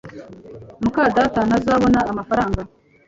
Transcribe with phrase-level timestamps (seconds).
[0.83, 2.61] muka data ntazabona amafaranga